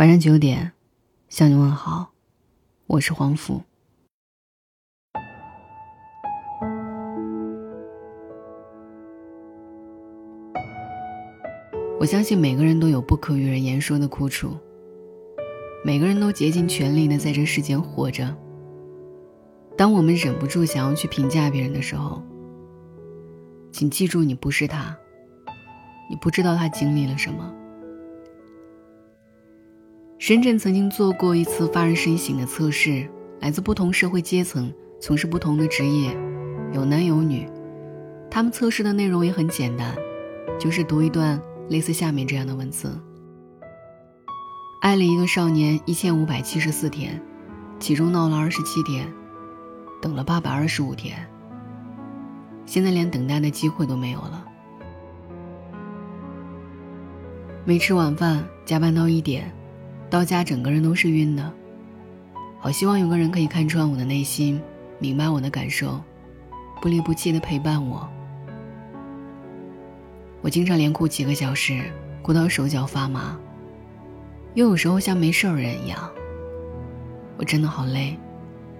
[0.00, 0.72] 晚上九点，
[1.28, 2.12] 向你问好，
[2.86, 3.60] 我是黄甫。
[11.98, 14.56] 我相信每个人都有不可与人言说的苦楚，
[15.84, 18.34] 每个人都竭尽全力的在这世间活着。
[19.76, 22.22] 当我们忍不住想要去评价别人的时候，
[23.70, 24.96] 请记住，你不是他，
[26.08, 27.54] 你不知道他经历了什么。
[30.20, 33.08] 深圳曾经做过一次发人深省的测试，
[33.40, 34.70] 来自不同社会阶层、
[35.00, 36.14] 从事不同的职业，
[36.74, 37.48] 有男有女。
[38.30, 39.96] 他们测试的内容也很简单，
[40.58, 41.40] 就是读一段。
[41.70, 43.00] 类似下面这样的文字：
[44.82, 47.18] 爱了一个少年一千五百七十四天，
[47.78, 49.10] 其中闹了二十七天，
[50.02, 51.16] 等了八百二十五天。
[52.66, 54.44] 现在连等待的机会都没有了。
[57.64, 59.50] 没吃晚饭，加班到一点，
[60.10, 61.52] 到家整个人都是晕的。
[62.58, 64.60] 好希望有个人可以看穿我的内心，
[64.98, 65.98] 明白我的感受，
[66.82, 68.06] 不离不弃的陪伴我。
[70.42, 71.84] 我经常连哭几个小时，
[72.22, 73.38] 哭到手脚发麻。
[74.54, 76.10] 又有时候像没事儿人一样。
[77.38, 78.18] 我真的好累，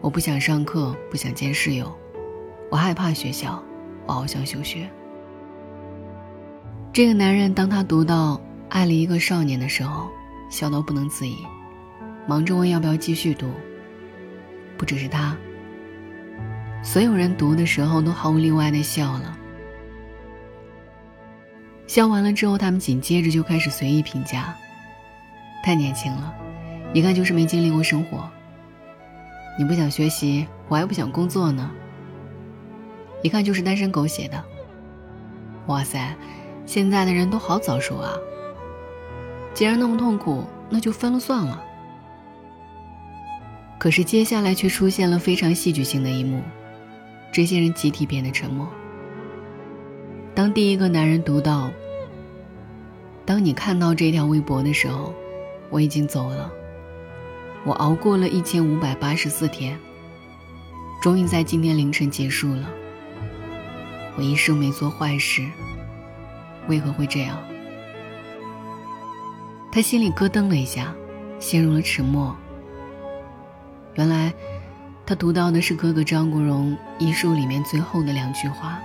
[0.00, 1.92] 我不想上课，不想见室友，
[2.70, 3.60] 我害怕学校，
[4.06, 4.88] 我好想休学。
[6.92, 10.08] 这个男人当他读到“爱了一个少年”的时候，
[10.54, 11.38] 笑到不能自已，
[12.28, 13.50] 忙着问要不要继续读。
[14.78, 15.36] 不只是他，
[16.80, 19.36] 所有人读的时候都毫无例外的笑了。
[21.88, 24.54] 笑完了之后，他们紧接着就开始随意评价
[25.64, 26.32] ：“太年轻了，
[26.92, 28.30] 一看就是没经历过生活。
[29.58, 31.68] 你不想学习，我还不想工作呢。
[33.22, 34.44] 一看就是单身狗写的。
[35.66, 36.14] 哇塞，
[36.64, 38.12] 现在的人都好早熟啊！
[39.54, 41.62] 既然那么痛苦，那就分了算了。”
[43.78, 46.42] 可是接下来却出现了非常戏剧性的一幕，
[47.30, 48.68] 这些人集体变得沉默。
[50.34, 51.70] 当第一个男人读到
[53.24, 55.14] “当你看到这条微博的时候，
[55.70, 56.50] 我已经走了。
[57.64, 59.78] 我熬过了一千五百八十四天，
[61.00, 62.68] 终于在今天凌晨结束了。
[64.16, 65.46] 我一生没做坏事，
[66.68, 67.38] 为何会这样？”
[69.74, 70.94] 他心里咯噔了一下，
[71.40, 72.32] 陷入了沉默。
[73.94, 74.32] 原来，
[75.04, 78.78] 他读到的是哥哥张国荣遗书里面最后的两句话。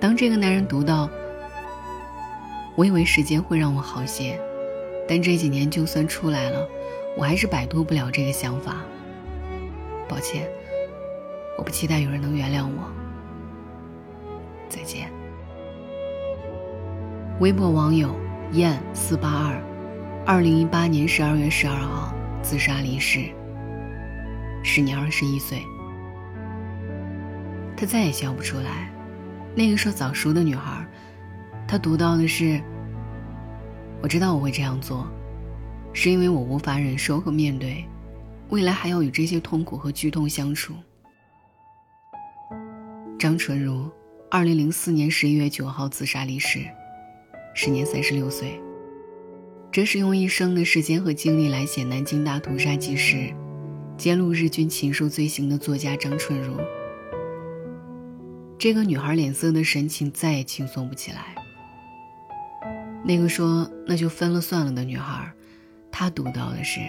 [0.00, 1.06] 当这个男人读到
[2.74, 4.40] “我以为时间会让我好些，
[5.06, 6.66] 但这几年就算出来了，
[7.14, 8.76] 我还是摆脱不了这个想法。
[10.08, 10.48] 抱歉，
[11.58, 12.90] 我不期待有人能原谅我。
[14.70, 15.10] 再见。”
[17.38, 18.14] 微博网友
[18.52, 19.62] 燕四八二，
[20.26, 23.30] 二零一八年十二月十二号自杀离世，
[24.62, 25.62] 时年二十一岁。
[27.74, 28.92] 他再也笑不出来。
[29.56, 30.86] 那个说早熟的女孩，
[31.66, 32.60] 她读到的是
[34.02, 35.06] ：“我知道我会这样做，
[35.94, 37.82] 是因为我无法忍受和面对，
[38.50, 40.74] 未来还要与这些痛苦和剧痛相处。”
[43.18, 43.90] 张纯如，
[44.30, 46.66] 二零零四年十一月九号自杀离世，
[47.54, 48.60] 时年三十六岁。
[49.70, 53.32] 这是用一生的时间和精力来写南京大屠杀纪实，
[53.96, 56.56] 揭露日军禽兽罪行的作家张纯如。
[58.58, 61.34] 这个女孩脸色的神情再也轻松不起来。
[63.04, 65.32] 那个说那就分了算了的女孩，
[65.90, 66.80] 她读到的是：“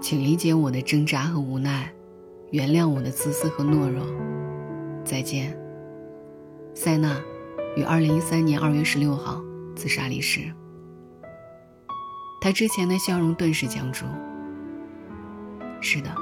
[0.00, 1.92] 请理解我的挣扎和无奈，
[2.50, 4.04] 原谅我的自私和懦弱，
[5.04, 5.56] 再见。”
[6.74, 7.20] 塞纳，
[7.76, 9.42] 于二零一三年二月十六号
[9.74, 10.52] 自杀离世。
[12.40, 14.04] 他之前的笑容顿时僵住。
[15.80, 16.14] 是的，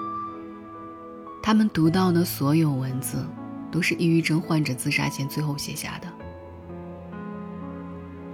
[1.43, 3.27] 他们读到的所有文字。
[3.71, 6.07] 都是抑郁症患者自杀前最后写下的，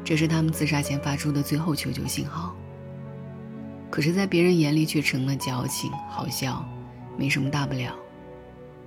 [0.02, 2.56] 这是他们自杀前发出的最后求救信号。
[3.88, 6.68] 可是，在别人眼里却成了矫情、好笑，
[7.16, 7.94] 没什么大不了，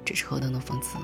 [0.03, 0.97] 这是何等的讽刺！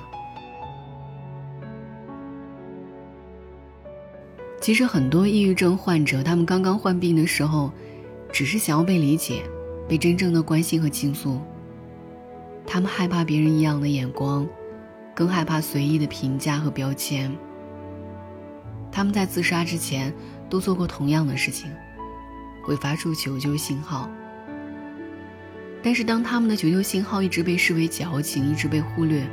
[4.68, 7.72] 其实，很多抑郁症患者，他们刚刚患病的时候，
[8.34, 9.42] 只是想要被理解，
[9.88, 11.40] 被真正的关心和倾诉。
[12.66, 14.46] 他们害怕别人异样的眼光。
[15.16, 17.34] 更害怕随意的评价和标签。
[18.92, 20.14] 他们在自杀之前
[20.50, 21.72] 都做过同样的事情，
[22.62, 24.12] 会发出求救信号。
[25.82, 29.26] 但是当他们的求救信号一直被视为矫情，一直被忽略，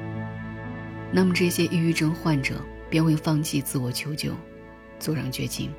[1.11, 2.55] 那么这些抑郁症患者
[2.89, 4.31] 便会放弃自我求救，
[4.99, 5.71] 走上绝境。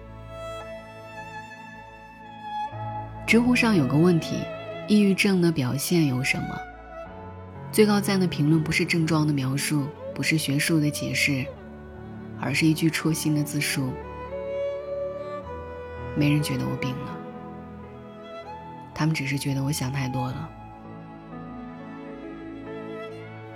[3.27, 4.38] 知乎上有个问题：
[4.88, 6.59] 抑郁症的表现有什么？
[7.71, 11.45] 最高赞的评论不是症状的描述，不是学术的解释，
[12.39, 13.91] 而是一句戳心的自述。
[16.15, 17.17] 没人觉得我病了，
[18.94, 20.50] 他们只是觉得我想太多了。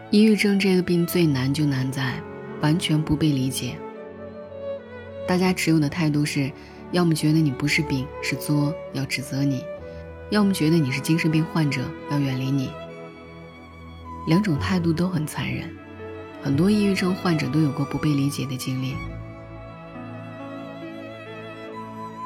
[0.09, 2.15] 抑郁症这个病最难就难在
[2.61, 3.77] 完全不被理解。
[5.29, 6.51] 大家持有的态度是：
[6.91, 9.63] 要么觉得你不是病是作要指责你，
[10.31, 12.71] 要么觉得你是精神病患者要远离你。
[14.25, 15.69] 两种态度都很残忍，
[16.41, 18.95] 很多抑郁症患者都有过不被理解的经历。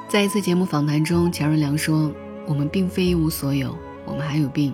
[0.07, 2.09] 在一次节目访谈中，乔任梁说
[2.47, 4.73] ：“我们并非一无所有，我们还有病。”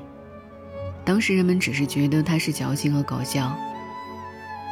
[1.03, 3.57] 当时人们只是觉得他是矫情和搞笑。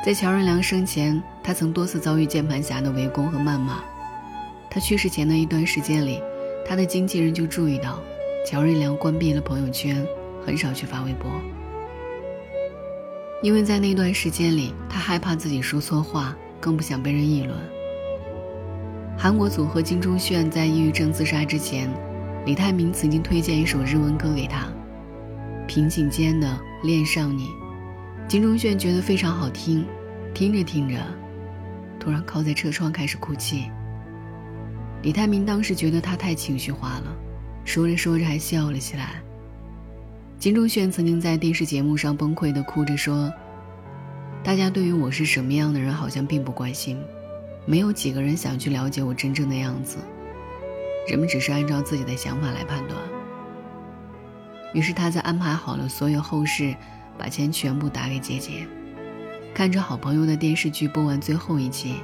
[0.06, 3.84] 在乔任梁生前，他曾多次遭遇键盘侠的围攻和谩骂。
[4.70, 6.22] 他去世前的一段时间里，
[6.66, 8.00] 他的经纪人就注意到，
[8.46, 10.06] 乔任梁关闭了朋友圈，
[10.46, 11.30] 很少去发微博，
[13.42, 17.58] 因为在那段时间里，他害怕自己说错话，更不想被人议论。
[19.18, 21.90] 韩国组合金钟铉在抑郁症自杀之前，
[22.46, 24.68] 李泰民曾经推荐一首日文歌给他，
[25.66, 26.48] 《平井坚的
[26.84, 27.44] 恋上你》，
[28.28, 29.86] 金钟铉觉得非常好听，
[30.34, 30.98] 听着听着，
[31.98, 33.72] 突然靠在车窗开始哭泣。
[35.02, 37.16] 李泰民当时觉得他太情绪化了，
[37.64, 39.22] 说着说着还笑了起来。
[40.38, 43.32] 金钟铉曾经在电视节目上崩溃的哭着说
[44.44, 47.02] ：“大家对于我是什么样的人好像并不关心。”
[47.66, 49.98] 没有几个人想去了解我真正的样子，
[51.08, 53.00] 人们只是按照自己的想法来判断。
[54.74, 56.74] 于是他在安排好了所有后事，
[57.18, 58.68] 把钱全部打给姐姐，
[59.54, 61.96] 看着好朋友的电视剧播完最后一集，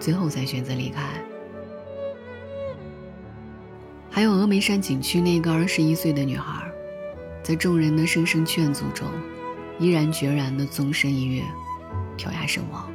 [0.00, 1.02] 最后才选择离开。
[4.10, 6.70] 还有峨眉山景区那个二十一岁的女孩，
[7.42, 9.06] 在众人的声声劝阻中，
[9.78, 11.42] 毅然决然地纵身一跃，
[12.16, 12.90] 跳崖身亡。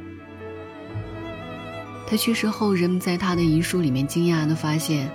[2.06, 5.08] 他去世后，人们在他的遗书里面惊讶地发现：“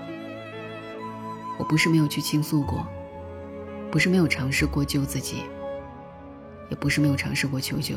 [1.60, 2.88] 我不是没有去倾诉过，
[3.92, 5.44] 不是没有尝试过救自己，
[6.69, 7.95] 也不是没有尝试过求救。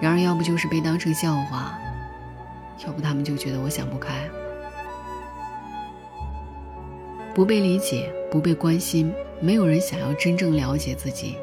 [0.00, 1.78] 然而，要不就是被当成笑话，
[2.86, 4.28] 要不他们就觉得我想不开，
[7.34, 11.36] 不被理解，不被关心，没有人想要真正了解自己。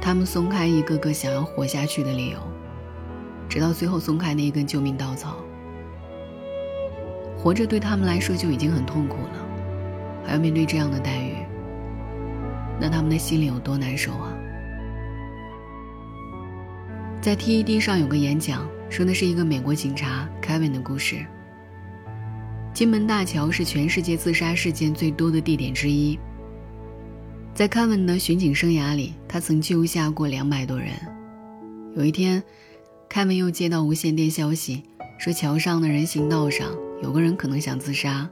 [0.00, 2.38] 他们松开一个个想要活下去的理由。”
[3.50, 5.34] 直到最后松开那一根救命稻草，
[7.36, 9.44] 活着对他们来说就已经很痛苦了，
[10.24, 11.29] 还要面对这样的待遇，
[12.80, 14.32] 那他们的心里有多难受啊？
[17.20, 21.24] 在 TED 上有个演讲，说的是一个美国警察 Kevin 的故事。
[22.72, 26.18] 金门大桥是全世界自杀事件最多的地点之一。
[27.54, 30.90] 在 Kevin 的巡警生涯里，他曾救下过两百多人。
[31.94, 32.42] 有一天。
[33.12, 34.84] 凯文又接到无线电消息，
[35.18, 36.68] 说桥上的人行道上
[37.02, 38.30] 有个人可能想自杀。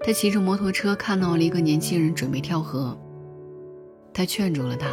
[0.00, 2.98] 他骑着摩托车看到了一个年轻人准备跳河，
[4.12, 4.88] 他劝住了他。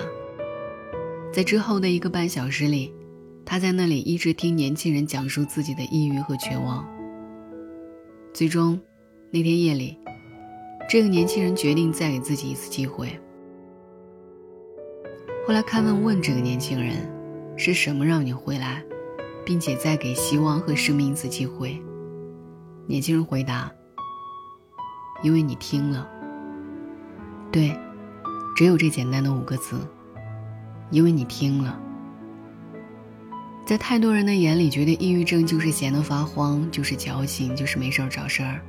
[1.31, 2.93] 在之后的一个半小时里，
[3.45, 6.87] 他在那里一直听年轻人讲述自己的抑郁和绝望。
[8.33, 8.79] 最终，
[9.31, 9.97] 那天夜里，
[10.89, 13.07] 这个年轻人决定再给自己一次机会。
[15.47, 17.13] 后来，凯文问这个年轻人。
[17.57, 18.83] 是什么让你回来，
[19.45, 21.81] 并且再给希望和生命一次机会？
[22.85, 23.71] 年轻人回答
[25.21, 26.07] ：“因为你听了。”
[27.51, 27.77] 对，
[28.55, 29.79] 只有这简单的五个字。
[30.91, 31.79] 因为你听了。
[33.65, 38.61] 在太多人的眼里，觉得抑郁症就是闲得发慌，就是矫情，就是没事儿找事儿。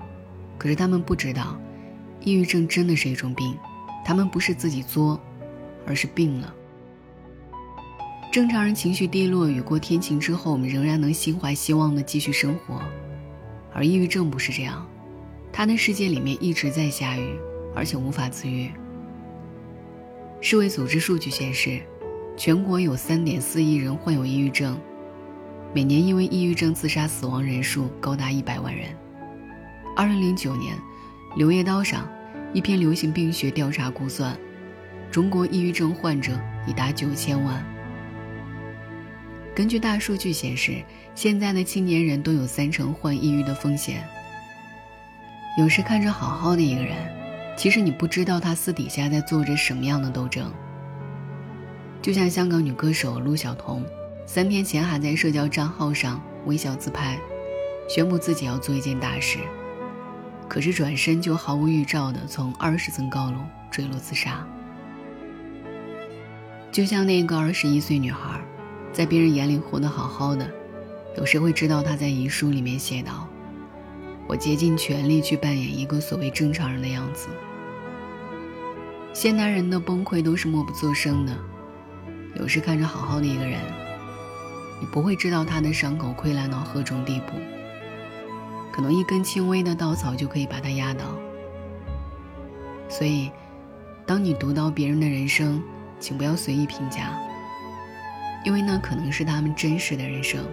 [0.56, 1.60] 可是他们不知道，
[2.22, 3.54] 抑郁症真的是一种病，
[4.02, 5.20] 他们不是自己作，
[5.86, 6.54] 而是病了。
[8.32, 12.80] 正常人情绪低落、雨过天晴之后，我们仍然能心怀希望的继续生活，
[13.74, 14.86] 而抑郁症不是这样，
[15.56, 17.34] 他的世界里面一直在下雨，
[17.74, 18.70] 而且无法自愈。
[20.38, 21.80] 世卫组织数据显示，
[22.36, 24.78] 全国有3.4亿人患有抑郁症，
[25.72, 28.90] 每年因为抑郁症自杀死亡人数高达100万人。
[29.96, 30.76] 2009年，
[31.38, 32.06] 《柳叶刀》上
[32.52, 34.38] 一篇流行病学调查估算，
[35.10, 37.64] 中国抑郁症患者已达9000万。
[39.54, 40.84] 根据大数据显示，
[41.14, 44.06] 现在的青年人都有三成患抑郁的风险。
[45.56, 46.94] 有时看着好好的一个人，
[47.56, 50.52] 其实你不知道他私底下在做着什么样的斗争。
[52.02, 53.82] 就像香港女歌手陆晓彤，
[54.26, 57.18] 三天前还在社交账号上微笑自拍，
[57.88, 59.38] 宣布自己要做一件大事。
[60.46, 63.38] 可是转身就毫无预兆的从二十层高楼
[63.70, 64.46] 坠落自杀。
[66.70, 68.38] 就像那个二十一岁女孩，
[68.92, 70.46] 在别人眼里活得好好的，
[71.16, 73.26] 有谁会知道她在遗书里面写道
[74.26, 77.28] ：“我竭尽全力去扮演一个所谓正常人的样子。”
[79.12, 81.34] 现代人的崩溃都是默不作声的，
[82.34, 83.58] 有时看着好好的一个人，
[84.78, 87.32] 你不会知道他的伤口溃烂到何种地步，
[88.70, 91.04] 可能一根轻微的稻草就可以把他压倒。
[92.90, 93.30] 所以，
[94.04, 95.62] 当你读到别人的人生，
[95.98, 97.18] 请不要随意评价，
[98.44, 100.44] 因为那可能是他们真实的人生。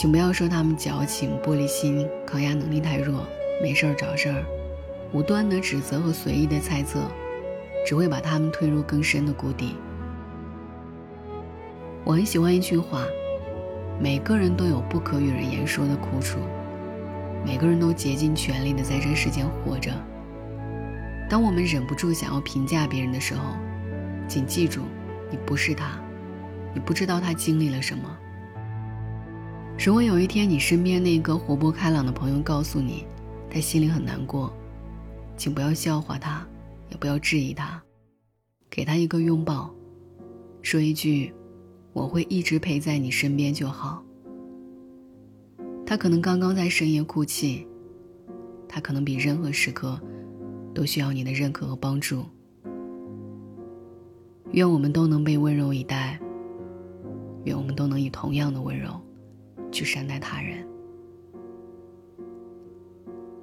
[0.00, 3.26] 请不要说他们矫情、玻璃心、抗压能力太弱、
[3.60, 4.42] 没事儿找事儿，
[5.12, 7.02] 无端的指责和随意的猜测，
[7.86, 9.76] 只会把他们推入更深的谷底。
[12.02, 13.04] 我很喜欢一句话：
[14.00, 16.38] 每个人都有不可与人言说的苦楚，
[17.44, 19.92] 每个人都竭尽全力的在这世间活着。
[21.28, 23.54] 当我们忍不住想要评价别人的时候，
[24.26, 24.80] 请记住，
[25.30, 26.00] 你不是他，
[26.72, 28.08] 你不知道他经历了什么。
[29.82, 33.06] 如果有一天你身边那个活泼开朗的朋友告诉你，
[33.48, 34.52] 他心里很难过，
[35.38, 36.46] 请不要笑话他，
[36.90, 37.82] 也不要质疑他，
[38.68, 39.74] 给他一个拥抱，
[40.60, 41.32] 说一句
[41.94, 44.04] “我会一直陪在你身边就好”。
[45.86, 47.66] 他可能刚刚在深夜哭泣，
[48.68, 49.98] 他可能比任何时刻。
[50.72, 52.24] 都需要你的认可和帮助。
[54.52, 56.16] 愿我们都能被温柔以待，
[57.42, 58.88] 愿我们都能以同样的温柔
[59.71, 60.65] 去善待他人。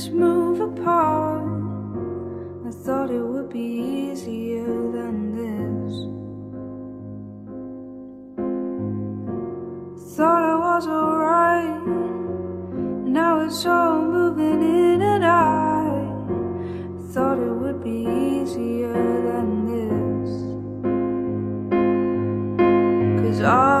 [0.00, 1.42] just move apart.
[2.66, 4.64] I thought it would be easier
[4.96, 5.94] than this.
[10.16, 11.86] Thought I was alright.
[13.08, 16.28] Now it's all moving in and out.
[17.12, 18.06] Thought it would be
[18.40, 18.94] easier
[19.28, 20.30] than this.
[23.20, 23.79] Cause I